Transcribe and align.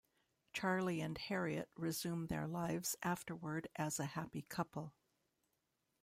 Charlie 0.51 0.99
and 0.99 1.15
Harriet 1.15 1.69
resume 1.75 2.25
their 2.25 2.47
lives 2.47 2.95
afterward 3.03 3.67
as 3.75 3.99
a 3.99 4.05
happy 4.05 4.41
couple. 4.41 4.95